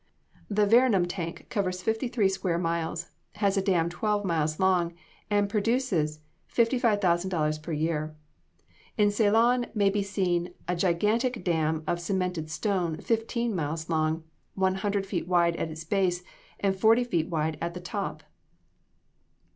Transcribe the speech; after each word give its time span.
The 0.49 0.65
Veranum 0.65 1.05
tank 1.07 1.45
covers 1.51 1.83
fifty 1.83 2.07
three 2.07 2.27
square 2.27 2.57
miles, 2.57 3.11
has 3.35 3.55
a 3.55 3.61
dam 3.61 3.87
twelve 3.87 4.25
miles 4.25 4.59
long, 4.59 4.95
and 5.29 5.47
produces 5.47 6.21
$55,000 6.51 7.61
per 7.61 7.71
year. 7.71 8.15
In 8.97 9.11
Ceylon 9.11 9.67
may 9.75 9.91
be 9.91 10.01
seen 10.01 10.55
a 10.67 10.75
gigantic 10.75 11.43
dam 11.43 11.83
of 11.85 11.99
cemented 12.01 12.49
stone, 12.49 12.97
fifteen 12.97 13.55
miles 13.55 13.89
long, 13.89 14.23
one 14.55 14.73
hundred 14.73 15.05
feet 15.05 15.27
wide 15.27 15.55
at 15.57 15.69
the 15.69 15.85
base, 15.87 16.23
and 16.59 16.75
forty 16.75 17.03
feet 17.03 17.29
wide 17.29 17.59
at 17.61 17.75
the 17.75 17.79
top. 17.79 18.23